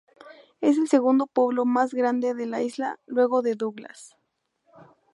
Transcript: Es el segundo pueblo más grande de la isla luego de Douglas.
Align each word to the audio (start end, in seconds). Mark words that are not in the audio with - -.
Es 0.61 0.79
el 0.79 0.87
segundo 0.89 1.27
pueblo 1.27 1.63
más 1.63 1.93
grande 1.93 2.33
de 2.33 2.47
la 2.47 2.63
isla 2.63 2.99
luego 3.05 3.43
de 3.43 3.53
Douglas. 3.53 4.17